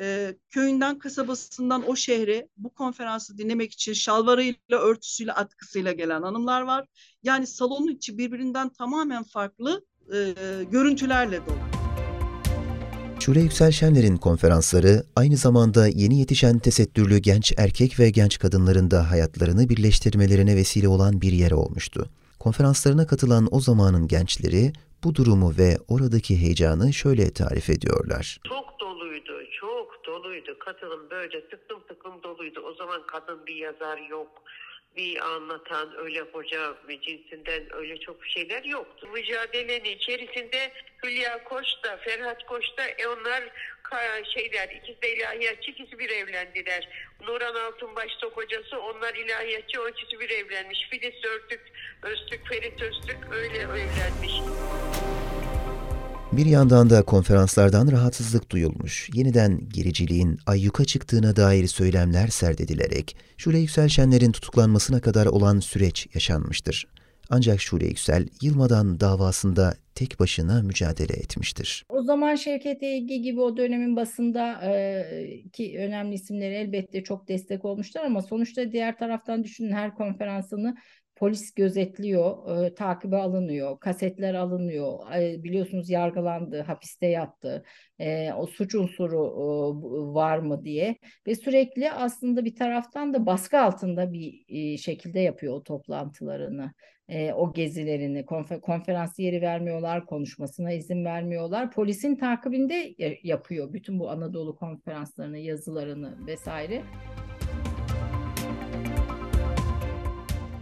Ee, 0.00 0.36
köyünden, 0.50 0.98
kasabasından 0.98 1.88
o 1.88 1.96
şehre 1.96 2.48
bu 2.56 2.74
konferansı 2.74 3.38
dinlemek 3.38 3.72
için 3.72 3.92
şalvarıyla, 3.92 4.78
örtüsüyle, 4.78 5.32
atkısıyla 5.32 5.92
gelen 5.92 6.22
hanımlar 6.22 6.62
var. 6.62 6.86
Yani 7.22 7.46
salonun 7.46 7.88
içi 7.88 8.18
birbirinden 8.18 8.68
tamamen 8.68 9.22
farklı 9.22 9.84
e, 10.12 10.34
görüntülerle 10.70 11.46
dolu. 11.46 11.67
Şule 13.28 13.40
Yüksel 13.40 13.70
Şenler'in 13.70 14.16
konferansları 14.16 15.02
aynı 15.16 15.36
zamanda 15.36 15.86
yeni 15.86 16.18
yetişen 16.18 16.58
tesettürlü 16.58 17.18
genç 17.18 17.52
erkek 17.58 18.00
ve 18.00 18.10
genç 18.10 18.38
kadınların 18.38 18.90
da 18.90 19.10
hayatlarını 19.10 19.68
birleştirmelerine 19.68 20.56
vesile 20.56 20.88
olan 20.88 21.20
bir 21.20 21.32
yer 21.32 21.50
olmuştu. 21.50 22.06
Konferanslarına 22.38 23.06
katılan 23.06 23.48
o 23.50 23.60
zamanın 23.60 24.08
gençleri 24.08 24.72
bu 25.04 25.14
durumu 25.14 25.50
ve 25.58 25.70
oradaki 25.88 26.42
heyecanı 26.42 26.92
şöyle 26.92 27.32
tarif 27.32 27.70
ediyorlar. 27.70 28.38
Çok 28.48 28.80
doluydu, 28.80 29.34
çok 29.60 30.06
doluydu. 30.06 30.58
Katılım 30.58 31.10
böyle 31.10 31.48
tıklım 31.48 31.80
tıklım 31.88 32.22
doluydu. 32.22 32.60
O 32.60 32.74
zaman 32.74 33.00
kadın 33.06 33.46
bir 33.46 33.56
yazar 33.56 33.98
yok 34.10 34.28
bir 34.96 35.20
anlatan 35.20 35.96
öyle 35.96 36.20
hoca 36.20 36.74
ve 36.88 37.00
cinsinden 37.00 37.74
öyle 37.74 38.00
çok 38.00 38.26
şeyler 38.26 38.64
yoktu. 38.64 39.08
Mücadelenin 39.12 39.96
içerisinde 39.96 40.72
Hülya 41.04 41.44
Koç 41.44 41.66
da 41.84 41.96
Ferhat 41.96 42.46
Koç 42.46 42.64
da 42.78 42.88
e 42.88 43.06
onlar 43.06 43.44
şeyler 44.34 44.68
ikisi 44.68 45.02
de 45.02 45.16
ilahiyatçı 45.16 45.70
ikisi 45.70 45.98
bir 45.98 46.10
evlendiler. 46.10 46.88
Nuran 47.20 47.54
Altunbaş 47.54 48.22
da 48.22 48.28
kocası 48.28 48.80
onlar 48.80 49.14
ilahiyatçı 49.14 49.82
o 49.82 49.88
ikisi 49.88 50.20
bir 50.20 50.30
evlenmiş. 50.30 50.88
Filiz 50.90 51.24
Örtük, 51.24 51.60
Öztürk, 52.02 52.48
Ferit 52.48 52.82
Öztürk 52.82 53.32
öyle 53.32 53.58
evlenmiş. 53.58 54.32
Bir 56.32 56.46
yandan 56.46 56.90
da 56.90 57.02
konferanslardan 57.02 57.92
rahatsızlık 57.92 58.50
duyulmuş, 58.50 59.10
yeniden 59.14 59.60
gericiliğin 59.68 60.38
ayyuka 60.46 60.84
çıktığına 60.84 61.36
dair 61.36 61.66
söylemler 61.66 62.28
serdedilerek 62.28 63.16
Şule 63.36 63.58
Yüksel 63.58 63.88
Şenler'in 63.88 64.32
tutuklanmasına 64.32 65.00
kadar 65.00 65.26
olan 65.26 65.60
süreç 65.60 66.08
yaşanmıştır. 66.14 66.86
Ancak 67.30 67.60
Şule 67.60 67.86
Yüksel 67.86 68.28
yılmadan 68.42 69.00
davasında 69.00 69.74
tek 69.94 70.20
başına 70.20 70.62
mücadele 70.62 71.12
etmiştir. 71.12 71.84
O 71.88 72.02
zaman 72.02 72.34
Şevket 72.34 72.82
Eygi 72.82 73.22
gibi 73.22 73.40
o 73.40 73.56
dönemin 73.56 73.96
basında 73.96 74.60
e, 74.62 75.04
ki 75.52 75.76
önemli 75.78 76.14
isimleri 76.14 76.54
elbette 76.54 77.04
çok 77.04 77.28
destek 77.28 77.64
olmuşlar 77.64 78.04
ama 78.04 78.22
sonuçta 78.22 78.72
diğer 78.72 78.98
taraftan 78.98 79.44
düşünün 79.44 79.72
her 79.72 79.94
konferansını 79.94 80.76
polis 81.18 81.54
gözetliyor, 81.54 82.56
e, 82.64 82.74
takibe 82.74 83.16
alınıyor, 83.16 83.80
kasetler 83.80 84.34
alınıyor. 84.34 84.98
E, 85.16 85.42
biliyorsunuz 85.44 85.90
yargılandı, 85.90 86.60
hapiste 86.60 87.06
yattı. 87.06 87.64
E, 87.98 88.32
o 88.32 88.46
suç 88.46 88.74
unsuru 88.74 89.16
e, 89.16 90.14
var 90.14 90.38
mı 90.38 90.64
diye 90.64 90.96
ve 91.26 91.34
sürekli 91.34 91.90
aslında 91.92 92.44
bir 92.44 92.56
taraftan 92.56 93.14
da 93.14 93.26
baskı 93.26 93.60
altında 93.60 94.12
bir 94.12 94.44
e, 94.48 94.76
şekilde 94.76 95.20
yapıyor 95.20 95.54
o 95.54 95.62
toplantılarını. 95.62 96.72
E, 97.08 97.32
o 97.32 97.52
gezilerini, 97.52 98.26
konfer 98.26 98.60
konferans 98.60 99.18
yeri 99.18 99.42
vermiyorlar, 99.42 100.06
konuşmasına 100.06 100.72
izin 100.72 101.04
vermiyorlar. 101.04 101.70
Polisin 101.70 102.16
takibinde 102.16 102.94
yapıyor 103.22 103.72
bütün 103.72 103.98
bu 104.00 104.10
Anadolu 104.10 104.56
konferanslarını, 104.56 105.38
yazılarını 105.38 106.26
vesaire. 106.26 106.82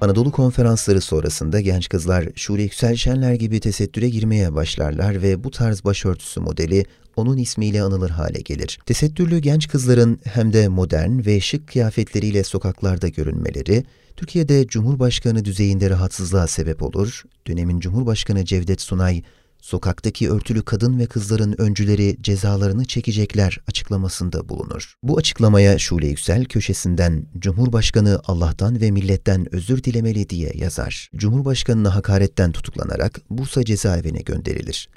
Anadolu 0.00 0.32
konferansları 0.32 1.00
sonrasında 1.00 1.60
genç 1.60 1.88
kızlar 1.88 2.28
Şule 2.34 2.62
Yüksel 2.62 2.96
Şenler 2.96 3.34
gibi 3.34 3.60
tesettüre 3.60 4.08
girmeye 4.08 4.54
başlarlar 4.54 5.22
ve 5.22 5.44
bu 5.44 5.50
tarz 5.50 5.84
başörtüsü 5.84 6.40
modeli 6.40 6.84
onun 7.16 7.36
ismiyle 7.36 7.82
anılır 7.82 8.10
hale 8.10 8.40
gelir. 8.40 8.78
Tesettürlü 8.86 9.38
genç 9.38 9.68
kızların 9.68 10.20
hem 10.24 10.52
de 10.52 10.68
modern 10.68 11.26
ve 11.26 11.40
şık 11.40 11.68
kıyafetleriyle 11.68 12.44
sokaklarda 12.44 13.08
görünmeleri, 13.08 13.84
Türkiye'de 14.16 14.66
Cumhurbaşkanı 14.66 15.44
düzeyinde 15.44 15.90
rahatsızlığa 15.90 16.46
sebep 16.46 16.82
olur. 16.82 17.22
Dönemin 17.46 17.80
Cumhurbaşkanı 17.80 18.44
Cevdet 18.44 18.80
Sunay, 18.80 19.22
sokaktaki 19.66 20.30
örtülü 20.30 20.64
kadın 20.64 20.98
ve 20.98 21.06
kızların 21.06 21.60
öncüleri 21.60 22.16
cezalarını 22.22 22.84
çekecekler 22.84 23.58
açıklamasında 23.68 24.48
bulunur. 24.48 24.94
Bu 25.02 25.18
açıklamaya 25.18 25.78
Şule 25.78 26.06
Yüksel 26.06 26.44
köşesinden 26.44 27.26
Cumhurbaşkanı 27.38 28.20
Allah'tan 28.26 28.80
ve 28.80 28.90
milletten 28.90 29.54
özür 29.54 29.84
dilemeli 29.84 30.28
diye 30.28 30.52
yazar. 30.54 31.10
Cumhurbaşkanına 31.16 31.94
hakaretten 31.94 32.52
tutuklanarak 32.52 33.20
Bursa 33.30 33.64
cezaevine 33.64 34.20
gönderilir. 34.20 34.88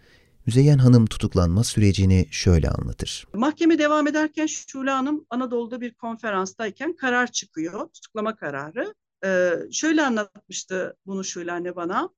Müzeyyen 0.46 0.78
Hanım 0.78 1.06
tutuklanma 1.06 1.64
sürecini 1.64 2.28
şöyle 2.32 2.70
anlatır. 2.70 3.28
Mahkeme 3.34 3.80
devam 3.80 4.08
ederken 4.08 4.46
Şule 4.46 4.92
Hanım 4.92 5.26
Anadolu'da 5.30 5.82
bir 5.82 5.94
konferanstayken 5.94 6.96
karar 6.96 7.32
çıkıyor, 7.32 7.90
tutuklama 7.94 8.36
kararı. 8.36 8.94
Ee, 9.26 9.52
şöyle 9.72 10.04
anlatmıştı 10.04 10.98
bunu 11.06 11.24
Şule 11.24 11.52
anne 11.52 11.76
bana. 11.76 12.10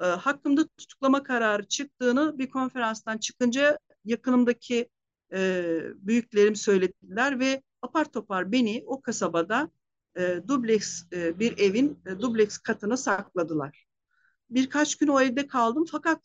Ee, 0.00 0.04
hakkımda 0.04 0.68
tutuklama 0.68 1.22
kararı 1.22 1.64
çıktığını 1.68 2.38
bir 2.38 2.50
konferanstan 2.50 3.18
çıkınca 3.18 3.78
yakınımdaki 4.04 4.88
e, 5.32 5.80
büyüklerim 5.94 6.56
söylediler 6.56 7.40
ve 7.40 7.62
apar 7.82 8.12
topar 8.12 8.52
beni 8.52 8.84
o 8.86 9.00
kasabada 9.00 9.70
e, 10.16 10.40
dubleks 10.48 11.02
e, 11.12 11.38
bir 11.38 11.58
evin 11.58 11.98
e, 12.06 12.20
dubleks 12.20 12.58
katına 12.58 12.96
sakladılar. 12.96 13.86
Birkaç 14.50 14.96
gün 14.96 15.08
o 15.08 15.20
evde 15.20 15.46
kaldım 15.46 15.84
fakat 15.92 16.20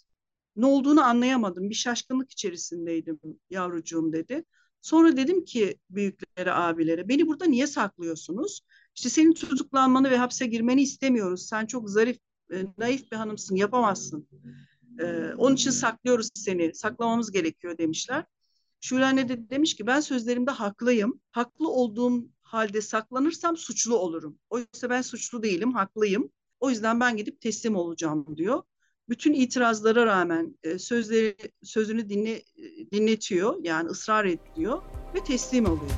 ne 0.55 0.65
olduğunu 0.65 1.03
anlayamadım. 1.03 1.69
Bir 1.69 1.75
şaşkınlık 1.75 2.31
içerisindeydim 2.31 3.19
yavrucuğum 3.49 4.13
dedi. 4.13 4.45
Sonra 4.81 5.17
dedim 5.17 5.45
ki 5.45 5.79
büyüklere, 5.89 6.51
abilere 6.51 7.07
beni 7.07 7.27
burada 7.27 7.45
niye 7.45 7.67
saklıyorsunuz? 7.67 8.61
İşte 8.95 9.09
senin 9.09 9.33
tutuklanmanı 9.33 10.11
ve 10.11 10.17
hapse 10.17 10.45
girmeni 10.45 10.81
istemiyoruz. 10.81 11.45
Sen 11.45 11.65
çok 11.65 11.89
zarif, 11.89 12.17
naif 12.77 13.11
bir 13.11 13.17
hanımsın, 13.17 13.55
yapamazsın. 13.55 14.27
E, 14.99 15.33
onun 15.37 15.55
için 15.55 15.71
saklıyoruz 15.71 16.29
seni, 16.33 16.73
saklamamız 16.73 17.31
gerekiyor 17.31 17.77
demişler. 17.77 18.23
Şule 18.81 19.05
anne 19.05 19.29
de 19.29 19.49
demiş 19.49 19.75
ki 19.75 19.87
ben 19.87 19.99
sözlerimde 19.99 20.51
haklıyım. 20.51 21.19
Haklı 21.31 21.69
olduğum 21.69 22.25
halde 22.41 22.81
saklanırsam 22.81 23.57
suçlu 23.57 23.97
olurum. 23.97 24.37
Oysa 24.49 24.89
ben 24.89 25.01
suçlu 25.01 25.43
değilim, 25.43 25.73
haklıyım. 25.73 26.29
O 26.59 26.69
yüzden 26.69 26.99
ben 26.99 27.17
gidip 27.17 27.41
teslim 27.41 27.75
olacağım 27.75 28.37
diyor. 28.37 28.61
Bütün 29.09 29.33
itirazlara 29.33 30.05
rağmen 30.05 30.57
sözleri 30.77 31.35
sözünü 31.63 32.09
dinle, 32.09 32.41
dinletiyor 32.91 33.55
yani 33.63 33.89
ısrar 33.89 34.25
ediyor 34.25 34.81
ve 35.15 35.23
teslim 35.23 35.65
oluyor. 35.65 35.91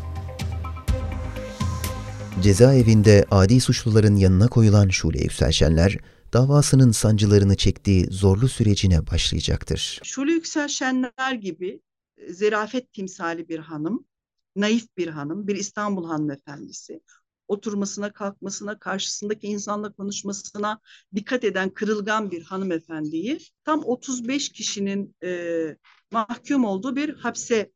Cezaevinde 2.43 3.25
adi 3.31 3.61
suçluların 3.61 4.15
yanına 4.15 4.47
koyulan 4.47 4.89
Şule 4.89 5.19
Yükselşenler, 5.19 5.97
davasının 6.33 6.91
sancılarını 6.91 7.55
çektiği 7.55 8.05
zorlu 8.05 8.47
sürecine 8.47 9.07
başlayacaktır. 9.07 9.99
Şule 10.03 10.31
Yüksel 10.31 10.67
Şenler 10.67 11.33
gibi 11.41 11.81
e, 12.17 12.33
zerafet 12.33 12.93
timsali 12.93 13.49
bir 13.49 13.59
hanım, 13.59 14.05
naif 14.55 14.97
bir 14.97 15.07
hanım, 15.07 15.47
bir 15.47 15.55
İstanbul 15.55 16.07
hanımefendisi, 16.07 17.01
oturmasına, 17.47 18.13
kalkmasına, 18.13 18.79
karşısındaki 18.79 19.47
insanla 19.47 19.93
konuşmasına 19.93 20.79
dikkat 21.15 21.43
eden 21.43 21.69
kırılgan 21.69 22.31
bir 22.31 22.43
hanımefendiyi 22.43 23.39
tam 23.63 23.83
35 23.85 24.49
kişinin 24.49 25.15
e, 25.23 25.77
mahkum 26.11 26.65
olduğu 26.65 26.95
bir 26.95 27.13
hapse 27.13 27.71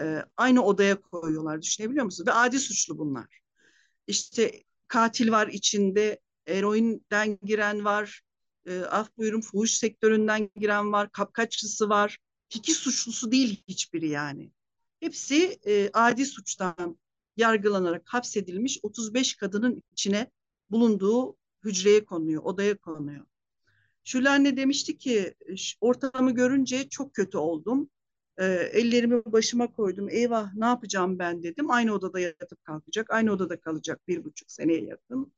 e, 0.00 0.22
aynı 0.36 0.64
odaya 0.64 1.00
koyuyorlar. 1.00 1.62
Düşünebiliyor 1.62 2.04
musunuz? 2.04 2.28
Ve 2.28 2.32
adi 2.32 2.58
suçlu 2.58 2.98
bunlar. 2.98 3.40
İşte 4.06 4.62
katil 4.88 5.30
var 5.30 5.48
içinde, 5.48 6.18
eroinden 6.46 7.38
giren 7.42 7.84
var, 7.84 8.22
e, 8.66 8.80
af 8.80 9.16
buyurun 9.16 9.40
fuhuş 9.40 9.70
sektöründen 9.70 10.50
giren 10.56 10.92
var, 10.92 11.12
kapkaççısı 11.12 11.88
var. 11.88 12.18
Fikir 12.48 12.74
suçlusu 12.74 13.32
değil 13.32 13.62
hiçbiri 13.68 14.08
yani. 14.08 14.50
Hepsi 15.00 15.58
e, 15.66 15.90
adi 15.92 16.26
suçtan 16.26 16.98
yargılanarak 17.36 18.02
hapsedilmiş 18.06 18.78
35 18.82 19.36
kadının 19.36 19.82
içine 19.92 20.30
bulunduğu 20.70 21.36
hücreye 21.64 22.04
konuyor, 22.04 22.42
odaya 22.42 22.76
konuyor. 22.76 23.26
Şule 24.04 24.30
anne 24.30 24.56
demişti 24.56 24.98
ki 24.98 25.34
ortamı 25.80 26.34
görünce 26.34 26.88
çok 26.88 27.14
kötü 27.14 27.38
oldum. 27.38 27.90
E, 28.38 28.44
ellerimi 28.72 29.24
başıma 29.24 29.72
koydum. 29.72 30.08
Eyvah 30.08 30.54
ne 30.54 30.64
yapacağım 30.66 31.18
ben 31.18 31.42
dedim. 31.42 31.70
Aynı 31.70 31.92
odada 31.92 32.20
yatıp 32.20 32.64
kalkacak. 32.64 33.10
Aynı 33.10 33.32
odada 33.32 33.60
kalacak 33.60 34.08
bir 34.08 34.24
buçuk 34.24 34.50
seneye 34.50 34.84
yakın. 34.84 35.32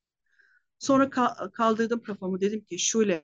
Sonra 0.79 1.05
ka- 1.05 1.51
kaldırdım 1.51 2.03
kafamı 2.03 2.41
dedim 2.41 2.65
ki 2.65 2.79
Şule 2.79 3.23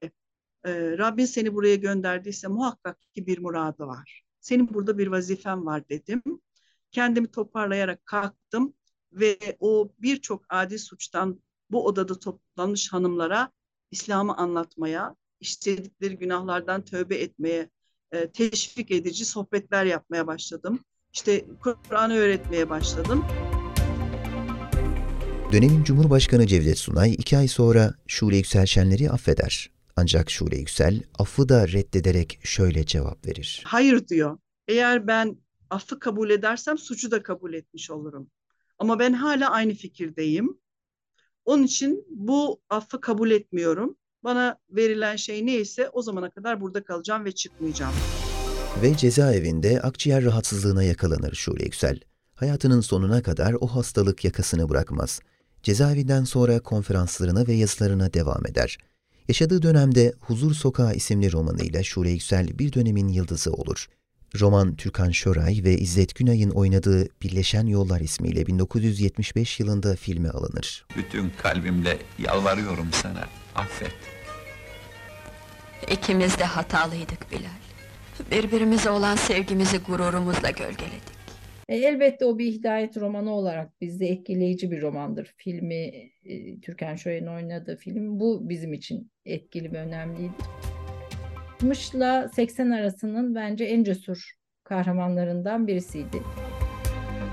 e, 0.64 0.98
Rabbin 0.98 1.24
seni 1.24 1.54
buraya 1.54 1.76
gönderdiyse 1.76 2.48
muhakkak 2.48 3.00
ki 3.14 3.26
bir 3.26 3.38
muradı 3.38 3.86
var. 3.86 4.22
Senin 4.40 4.74
burada 4.74 4.98
bir 4.98 5.06
vazifen 5.06 5.66
var 5.66 5.88
dedim. 5.88 6.22
Kendimi 6.90 7.30
toparlayarak 7.30 8.06
kalktım 8.06 8.74
ve 9.12 9.38
o 9.60 9.92
birçok 9.98 10.44
adi 10.48 10.78
suçtan 10.78 11.42
bu 11.70 11.86
odada 11.86 12.18
toplanmış 12.18 12.92
hanımlara 12.92 13.50
İslam'ı 13.90 14.36
anlatmaya, 14.36 15.16
işledikleri 15.40 16.18
günahlardan 16.18 16.84
tövbe 16.84 17.16
etmeye 17.16 17.70
e, 18.12 18.30
teşvik 18.30 18.90
edici 18.90 19.24
sohbetler 19.24 19.84
yapmaya 19.84 20.26
başladım. 20.26 20.84
İşte 21.12 21.46
Kur'an'ı 21.60 22.14
öğretmeye 22.14 22.70
başladım. 22.70 23.24
Dönemin 25.52 25.84
Cumhurbaşkanı 25.84 26.46
Cevdet 26.46 26.78
Sunay 26.78 27.12
iki 27.12 27.38
ay 27.38 27.48
sonra 27.48 27.94
Şule 28.06 28.36
Yükselşenleri 28.36 29.10
affeder. 29.10 29.70
Ancak 29.96 30.30
Şule 30.30 30.56
Yüksel 30.56 31.02
affı 31.18 31.48
da 31.48 31.68
reddederek 31.68 32.40
şöyle 32.42 32.86
cevap 32.86 33.26
verir. 33.26 33.62
Hayır 33.66 34.08
diyor. 34.08 34.38
Eğer 34.68 35.06
ben 35.06 35.36
affı 35.70 35.98
kabul 35.98 36.30
edersem 36.30 36.78
suçu 36.78 37.10
da 37.10 37.22
kabul 37.22 37.54
etmiş 37.54 37.90
olurum. 37.90 38.30
Ama 38.78 38.98
ben 38.98 39.12
hala 39.12 39.50
aynı 39.50 39.74
fikirdeyim. 39.74 40.58
Onun 41.44 41.62
için 41.62 42.04
bu 42.10 42.60
affı 42.70 43.00
kabul 43.00 43.30
etmiyorum. 43.30 43.96
Bana 44.24 44.58
verilen 44.70 45.16
şey 45.16 45.46
neyse 45.46 45.88
o 45.92 46.02
zamana 46.02 46.30
kadar 46.30 46.60
burada 46.60 46.84
kalacağım 46.84 47.24
ve 47.24 47.32
çıkmayacağım. 47.32 47.94
Ve 48.82 48.96
cezaevinde 48.96 49.80
akciğer 49.80 50.24
rahatsızlığına 50.24 50.82
yakalanır 50.82 51.34
Şule 51.34 51.64
Yüksel. 51.64 52.00
Hayatının 52.34 52.80
sonuna 52.80 53.22
kadar 53.22 53.56
o 53.60 53.66
hastalık 53.66 54.24
yakasını 54.24 54.68
bırakmaz. 54.68 55.20
Cezaevinden 55.62 56.24
sonra 56.24 56.60
konferanslarına 56.60 57.46
ve 57.46 57.52
yazılarına 57.52 58.14
devam 58.14 58.46
eder. 58.46 58.78
Yaşadığı 59.28 59.62
dönemde 59.62 60.12
Huzur 60.20 60.54
Sokağı 60.54 60.94
isimli 60.94 61.32
romanıyla 61.32 61.82
Şule 61.82 62.10
Yüksel 62.10 62.58
bir 62.58 62.72
dönemin 62.72 63.08
yıldızı 63.08 63.52
olur. 63.52 63.86
Roman 64.40 64.74
Türkan 64.76 65.10
Şoray 65.10 65.60
ve 65.64 65.78
İzzet 65.78 66.14
Günay'ın 66.14 66.50
oynadığı 66.50 67.08
Birleşen 67.22 67.66
Yollar 67.66 68.00
ismiyle 68.00 68.46
1975 68.46 69.60
yılında 69.60 69.96
filme 69.96 70.30
alınır. 70.30 70.86
Bütün 70.96 71.32
kalbimle 71.42 71.98
yalvarıyorum 72.18 72.88
sana, 72.92 73.28
affet. 73.54 73.94
İkimiz 75.90 76.38
de 76.38 76.44
hatalıydık 76.44 77.32
Bilal. 77.32 77.62
Birbirimize 78.30 78.90
olan 78.90 79.16
sevgimizi 79.16 79.78
gururumuzla 79.78 80.50
gölgeledik. 80.50 81.11
E, 81.72 81.76
elbette 81.76 82.24
o 82.24 82.38
bir 82.38 82.52
hidayet 82.52 82.96
romanı 82.96 83.30
olarak 83.30 83.80
bizde 83.80 84.08
etkileyici 84.08 84.70
bir 84.70 84.82
romandır. 84.82 85.34
Filmi, 85.36 86.10
e, 86.24 86.60
Türkan 86.60 86.96
Şoray'ın 86.96 87.26
oynadığı 87.26 87.76
film 87.76 88.20
bu 88.20 88.48
bizim 88.48 88.72
için 88.72 89.10
etkili 89.24 89.72
ve 89.72 89.78
önemliydi. 89.78 90.32
60'la 91.60 92.28
80 92.28 92.70
arasının 92.70 93.34
bence 93.34 93.64
en 93.64 93.84
cesur 93.84 94.32
kahramanlarından 94.64 95.66
birisiydi. 95.66 96.22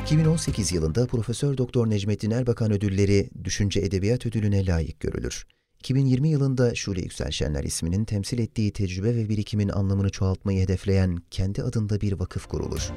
2018 0.03 0.71
yılında 0.71 1.07
Profesör 1.07 1.57
Doktor 1.57 1.89
Necmettin 1.89 2.31
Erbakan 2.31 2.71
ödülleri 2.71 3.29
Düşünce 3.43 3.79
Edebiyat 3.79 4.25
Ödülü'ne 4.25 4.65
layık 4.65 4.99
görülür. 4.99 5.45
2020 5.79 6.29
yılında 6.29 6.75
Şule 6.75 7.01
Yükselşenler 7.01 7.63
isminin 7.63 8.05
temsil 8.05 8.39
ettiği 8.39 8.73
tecrübe 8.73 9.15
ve 9.15 9.29
birikimin 9.29 9.69
anlamını 9.69 10.09
çoğaltmayı 10.09 10.61
hedefleyen 10.61 11.17
kendi 11.31 11.63
adında 11.63 12.01
bir 12.01 12.13
vakıf 12.13 12.47
kurulur. 12.47 12.91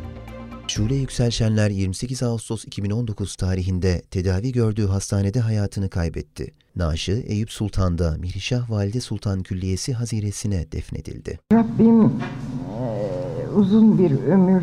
Şule 0.68 0.94
Yükselşenler 0.94 1.70
28 1.70 2.22
Ağustos 2.22 2.64
2019 2.64 3.37
tarihinde 3.37 4.03
tedavi 4.11 4.53
gördüğü 4.53 4.87
hastanede 4.87 5.40
hayatını 5.40 5.90
kaybetti. 5.90 6.53
Naaşı 6.77 7.12
Eyüp 7.12 7.51
Sultan'da 7.51 8.16
Mihrişah 8.18 8.70
Valide 8.70 9.01
Sultan 9.01 9.42
Külliyesi 9.42 9.92
haziresine 9.92 10.72
defnedildi. 10.72 11.38
Rabbim 11.53 12.05
e, 12.05 12.11
uzun 13.57 13.98
bir 13.98 14.11
ömür 14.11 14.62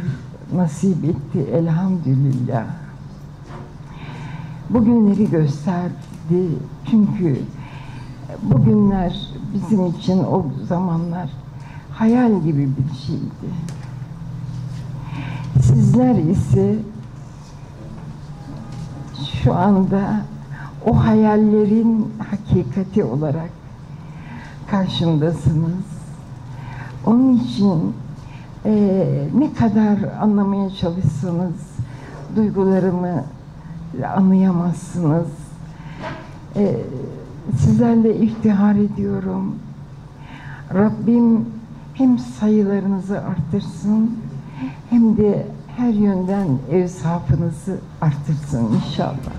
nasip 0.55 1.03
etti 1.05 1.45
elhamdülillah. 1.53 2.67
Bugünleri 4.69 5.29
gösterdi 5.29 6.49
çünkü 6.89 7.39
bugünler 8.43 9.19
bizim 9.53 9.85
için 9.85 10.17
o 10.17 10.51
zamanlar 10.67 11.29
hayal 11.91 12.43
gibi 12.43 12.67
bir 12.77 12.95
şeydi. 13.07 13.53
Sizler 15.69 16.15
ise 16.15 16.75
şu 19.43 19.53
anda 19.53 20.21
o 20.86 21.05
hayallerin 21.05 22.13
hakikati 22.29 23.03
olarak 23.03 23.49
karşımdasınız. 24.71 25.86
Onun 27.05 27.38
için 27.38 27.93
e, 28.65 28.73
ne 29.38 29.53
kadar 29.53 29.97
anlamaya 30.21 30.69
çalışsanız 30.69 31.55
duygularımı 32.36 33.23
anlayamazsınız. 34.15 35.27
E, 36.55 36.77
sizlerle 37.58 38.15
iftihar 38.15 38.75
ediyorum. 38.75 39.55
Rabbim 40.73 41.45
hem 41.93 42.19
sayılarınızı 42.19 43.21
arttırsın 43.21 44.12
hem 44.89 45.17
de 45.17 45.45
her 45.79 45.93
yönden 45.93 46.59
ev 46.71 46.87
sahibinizi 46.87 47.75
arttırsın 48.01 48.73
inşallah. 48.73 49.33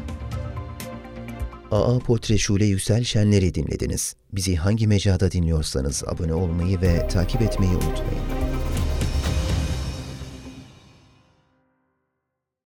AA 1.70 1.98
Portre 1.98 2.38
Şule 2.38 2.64
Yüksel 2.64 3.04
Şenler'i 3.04 3.54
dinlediniz. 3.54 4.14
Bizi 4.32 4.56
hangi 4.56 4.86
mecrada 4.86 5.30
dinliyorsanız 5.30 6.04
abone 6.06 6.34
olmayı 6.34 6.80
ve 6.80 7.08
takip 7.08 7.42
etmeyi 7.42 7.72
unutmayın. 7.72 8.39